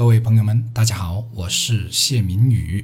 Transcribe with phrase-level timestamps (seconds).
[0.00, 2.82] 各位朋友们，大家好，我是谢明宇，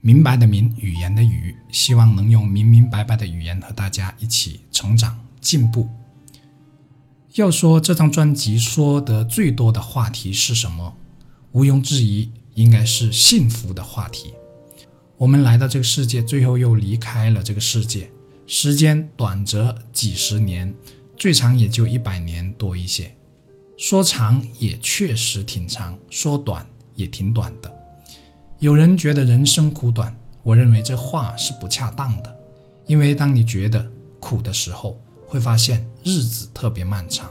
[0.00, 5.88] 明白的明，语言的语，希望能用明明白白的语言和大家一起成长进步。
[7.34, 10.96] 要说这张专辑说的最多的话题是什么？
[11.52, 14.34] 毋庸置疑，应该是幸福的话题。
[15.18, 18.10] 我们来到这个世界，最后又离开了这个世界，
[18.48, 20.74] 时间短则几十年，
[21.16, 23.16] 最长也就一百年多一些。
[23.76, 27.70] 说长也确实挺长，说短也挺短的。
[28.58, 32.36] 有人觉得人生苦短，我认为这话是不恰当的。
[32.86, 33.84] 因为当你觉得
[34.18, 37.26] 苦的时候，会发现日子特别漫长；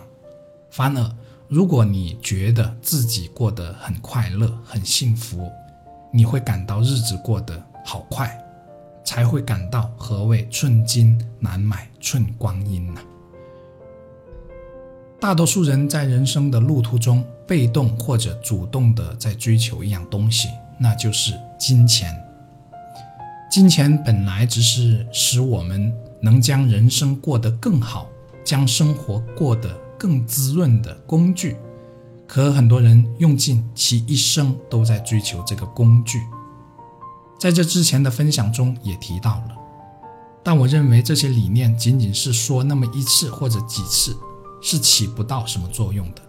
[0.70, 1.16] 反而，
[1.48, 5.50] 如果你觉得自己过得很快乐、很幸福，
[6.14, 8.38] 你会感到日子过得好快，
[9.04, 13.02] 才会感到何谓寸金难买寸光阴呢？
[15.26, 22.16] 大多数人在人生的路途中，被动或者主动的在追求一样东西，那就是金钱。
[23.50, 28.08] 金钱本来只是使我们能将人生过得更好、
[28.44, 31.58] 将生活过得更滋润的工具，
[32.28, 36.22] 可很多人用尽其一生都在追求这个工具。
[37.40, 39.56] 在这之前的分享中也提到了，
[40.44, 44.16] 但我认为这些理念仅仅是说那么一次或者几次。
[44.66, 46.22] 是起不到什么作用的。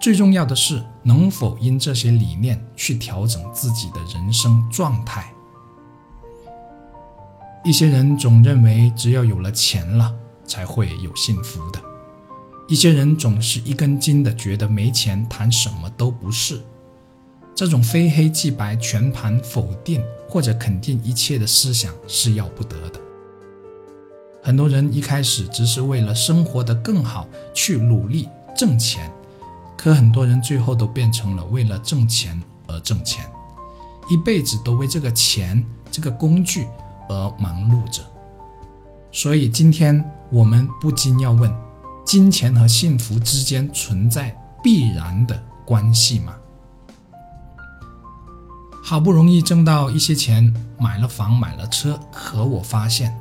[0.00, 5.30] 最重要的是，能否因这些理念去调整自己的人生状态。
[7.62, 10.14] 一些人总认为，只要有了钱了，
[10.46, 11.78] 才会有幸福的；
[12.68, 16.62] 一些人总是一根筋的觉得没钱谈什么都不是。
[17.54, 23.00] 这种非黑即白、全盘否定或者肯定一切的思想是要不得的。
[24.44, 29.10] 很多人一开始只是为了生活的更好去努力挣钱，
[29.74, 33.24] 可很多人最后都变成了为了挣钱而挣钱，
[34.10, 36.66] 一辈子都为这个钱这个工具
[37.08, 38.02] 而忙碌着。
[39.10, 41.50] 所以今天我们不禁要问：
[42.04, 46.34] 金钱和幸福之间存在必然的关系吗？
[48.82, 53.18] 好不容易挣到一些钱，买了房买了车，可我发现。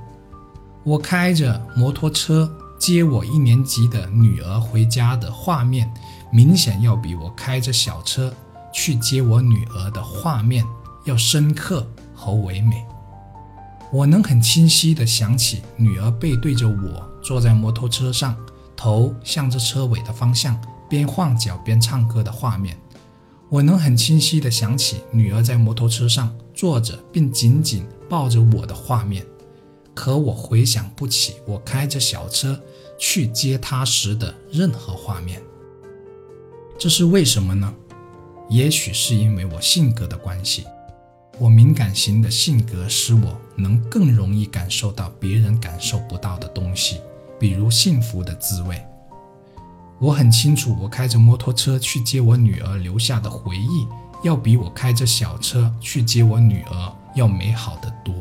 [0.83, 5.89] 我开着摩托车接我一年级的女儿回家的画面，
[6.29, 8.33] 明显要比我开着小车
[8.73, 10.65] 去接我女儿的画面
[11.05, 12.85] 要深刻和唯美。
[13.93, 18.35] 我能很清晰地想起女儿背对着我坐在摩托车上，
[18.75, 22.77] 头向着车尾的方向，边晃脚边唱歌的画面。
[23.47, 29.25] 我能很清晰地想起女儿在摩托车上坐着并紧紧抱着我的画面。
[29.93, 32.59] 可我回想不起我开着小车
[32.97, 35.41] 去接他时的任何画面，
[36.77, 37.73] 这是为什么呢？
[38.49, 40.65] 也许是因为我性格的关系，
[41.39, 46.99] 我敏感型的性格使我能更容易感受到别人感受不到的东西，
[47.39, 48.81] 比如幸福的滋味。
[49.99, 53.87] 我很清楚，我开着摩托车去接我女儿留下的回忆，
[54.23, 58.13] 要比我开着小车去接我女儿要美好的多。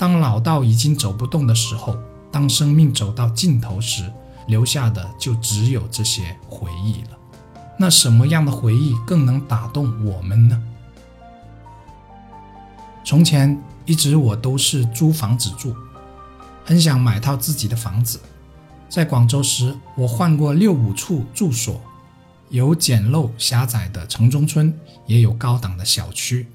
[0.00, 1.94] 当老到已经走不动的时候，
[2.32, 4.10] 当生命走到尽头时，
[4.46, 7.18] 留下的就只有这些回忆了。
[7.78, 10.62] 那什么样的回忆更能打动我们呢？
[13.04, 15.76] 从前一直我都是租房子住，
[16.64, 18.18] 很想买套自己的房子。
[18.88, 21.78] 在广州时，我换过六五处住所，
[22.48, 24.74] 有简陋狭窄的城中村，
[25.04, 26.46] 也有高档的小区。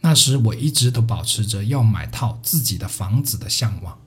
[0.00, 3.98] 那时我一直都保持着要买套自己的房子的向往，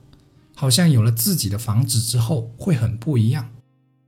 [0.54, 3.50] 好像有了自己的房子之后会很不一样，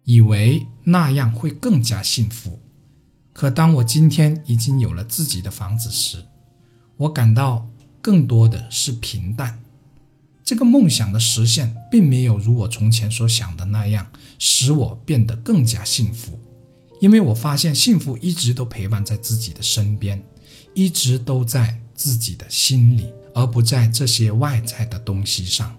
[0.04, 2.58] 以为那样会更加幸福。
[3.34, 6.24] 可当我今天已经有了自己的房子时，
[6.96, 7.68] 我感到
[8.00, 9.60] 更多的是平淡。
[10.42, 16.38] 这个梦想的实现，并没有如我从前所想的那样使我变得更加幸福，
[17.00, 20.24] 因为我发现幸福一直都陪伴在自己的身边。
[20.76, 25.76] 一直都在自己的心里，而不在这些外在的东西上。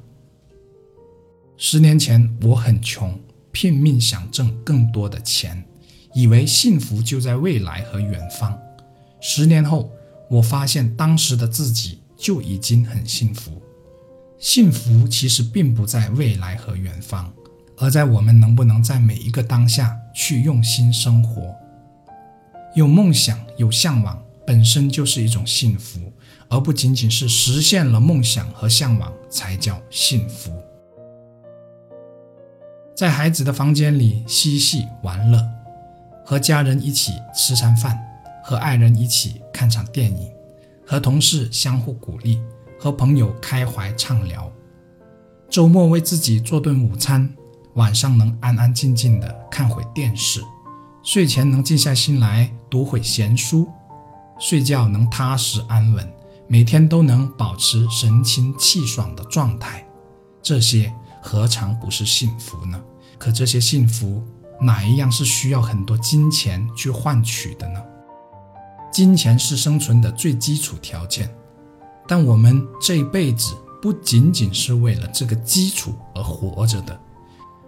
[1.57, 3.19] 十年前我很穷，
[3.51, 5.63] 拼命想挣更多的钱，
[6.13, 8.57] 以为幸福就在未来和远方。
[9.21, 9.91] 十年后，
[10.29, 13.61] 我发现当时的自己就已经很幸福。
[14.37, 17.33] 幸福其实并不在未来和远方，
[17.77, 21.55] 而在我们能不能在每一个当下去用心生活，
[22.75, 24.21] 有梦想，有向往。
[24.45, 26.04] 本身就是一种幸福，
[26.55, 30.53] 而不仅仅是实现了梦想和向往才叫幸福。
[32.95, 35.45] 在孩子的房间里嬉戏玩乐，
[36.23, 37.99] 和家人一起吃餐饭，
[38.41, 40.31] 和爱人一起看场电影，
[40.87, 42.39] 和同事相互鼓励，
[42.79, 44.49] 和朋友开怀畅聊。
[45.49, 47.29] 周末为自己做顿午餐，
[47.73, 50.41] 晚上能安安静静的看会电视，
[51.03, 53.67] 睡前能静下心来读会闲书，
[54.39, 56.14] 睡觉能踏实安稳，
[56.47, 59.87] 每天都能保持神清气爽的状态，
[60.41, 62.81] 这些何尝不是幸福呢？
[63.17, 64.23] 可这些幸福，
[64.61, 67.83] 哪一样是需要很多金钱去换取的呢？
[68.91, 71.29] 金钱是生存的最基础条件，
[72.07, 73.55] 但我们这一辈子。
[73.81, 76.99] 不仅仅是为了这个基础而活着的，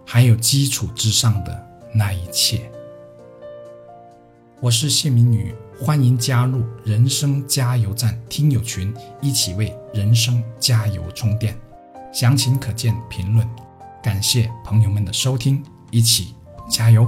[0.03, 2.71] 还有基础之上的那一切。
[4.59, 8.91] 我是谢明宇，欢迎加入人生加油站听友群，
[9.21, 11.55] 一起为人生加油充电。
[12.11, 13.47] 详情可见评论。
[14.01, 16.33] 感谢朋友们的收听，一起
[16.67, 17.07] 加油！